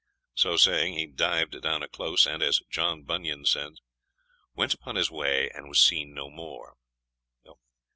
[0.33, 3.77] So saying, he dived down a close, and, as John Bunyan says,
[4.55, 6.75] "went upon his way and was seen no more."